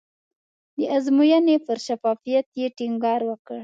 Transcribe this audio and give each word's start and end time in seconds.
د 0.77 0.79
ازموینې 0.95 1.55
پر 1.65 1.77
شفافیت 1.87 2.47
یې 2.59 2.67
ټینګار 2.77 3.21
وکړ. 3.29 3.59